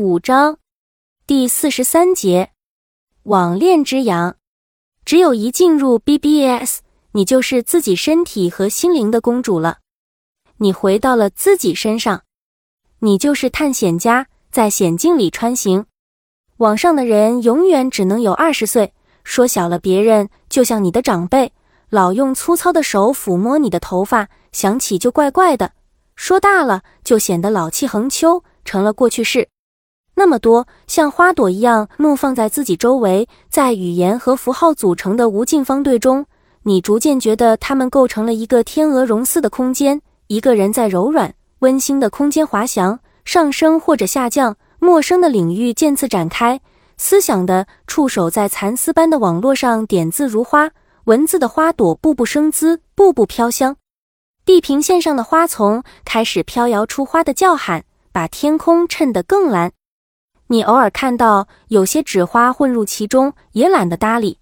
[0.00, 0.56] 五章
[1.26, 2.52] 第四十三节，
[3.24, 4.36] 网恋之痒。
[5.04, 6.78] 只有一进入 BBS，
[7.12, 9.80] 你就是自己身体和心灵的公主了。
[10.56, 12.22] 你回到了自己身上，
[13.00, 15.84] 你就是探险家，在险境里穿行。
[16.56, 21.52] 网上的人永远只能有二十岁，说小了别人就像你的长辈，
[21.90, 25.72] 老用粗糙的手抚摸你的头发，想起就怪怪的；
[26.16, 28.42] 说大了就显得老气横秋。
[28.62, 29.48] 成了过去式。
[30.20, 36.26] 那么多像花朵一样怒放在自己周围，在语言和符号组成的无尽方队中，
[36.64, 40.02] 你逐渐觉得它们构成了一个天鹅绒似的空间。
[40.26, 46.60] 一个人在柔软、温馨的空间滑翔、上升或者下降，陌生的领域渐次展开。
[46.98, 50.70] 思想的触手在蚕丝般的网络上点字如花，
[51.04, 53.74] 文字的花朵步步生姿，步步飘香。
[54.44, 57.84] 地平线上的花丛开始飘摇出花的叫喊。
[58.12, 59.70] 把天空衬得更蓝。
[60.52, 64.38] 你偶尔看到有些纸花混入其中，也懒得搭理。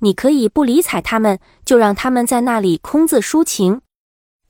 [0.00, 3.80] 你可以不理睬它们，就让它们在那里空自抒情。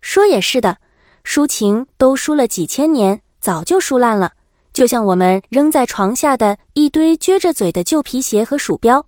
[0.01, 0.79] 说也是的，
[1.23, 4.33] 抒情都抒了几千年，早就输烂了。
[4.73, 9.05] 就像我们扔在床下的一堆撅着嘴的旧皮鞋和鼠标。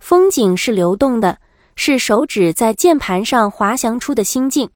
[0.00, 1.38] 风景是流动的，
[1.76, 4.70] 是手指在键盘上滑翔出的心境，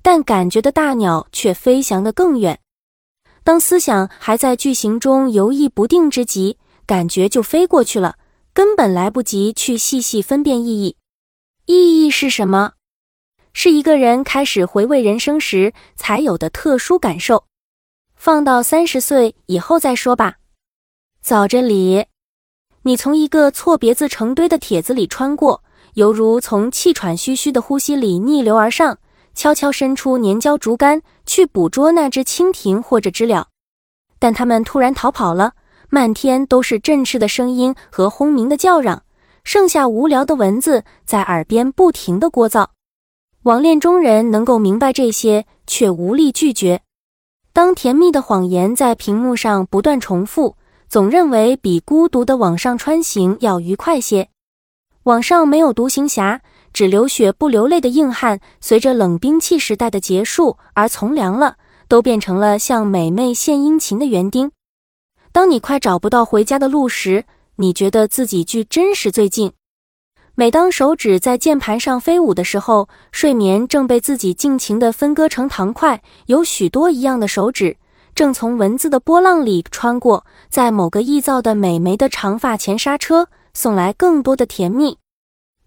[0.00, 2.60] 但感觉的大鸟却飞翔得更远。
[3.44, 8.16] 当思想还在句型中游弋不定之际，感觉就飞过去了，
[8.52, 10.96] 根本来不及去细细分辨意义。
[11.66, 12.72] 意义是什么？
[13.52, 17.44] 是一个人开始回味人生时才有的特殊感受。
[18.14, 20.36] 放到三十岁以后再说吧。
[21.20, 22.06] 早着里，
[22.82, 28.98] 你从一个错别字成堆的帖子里穿过，犹如从气喘吁吁的呼吸里逆流而上。
[29.34, 33.48] 悄悄伸出粘胶竹竿去捕捉那只蜻蜓或者知了，
[34.18, 35.54] 但它们突然逃跑了。
[35.88, 39.02] 漫天都是振翅的声音和轰鸣的叫嚷，
[39.44, 42.66] 剩下无聊的蚊子在耳边不停的聒噪。
[43.42, 46.80] 网恋中人能够明白这些，却无力拒绝。
[47.52, 50.56] 当甜蜜的谎言在屏幕上不断重复，
[50.88, 54.30] 总认为比孤独的网上穿行要愉快些。
[55.02, 56.40] 网上没有独行侠。
[56.72, 61.56] 只流血不流泪的硬汉，随着冷兵器时代的结束而从良了，
[61.88, 64.50] 都变成了向美妹献殷勤的园丁。
[65.32, 67.24] 当你快找不到回家的路时，
[67.56, 69.52] 你觉得自己距真实最近。
[70.34, 77.76] 每当手指在键盘上飞舞的时候，睡眠正被自己尽情地分割成糖块，有许多一样的手指
[78.14, 84.96] 正从文字的波浪里穿过，在某个臆造的美眉的长发前刹车，送来更多的甜蜜。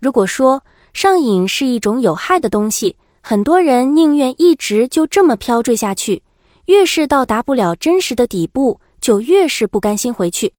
[0.05, 0.61] 如果说，
[0.93, 6.21] 上瘾是一种有害的东西，很多人宁愿一直就这么飘坠下去，
[6.65, 10.53] 越是到达不了真实的底部，就越是不甘心回去。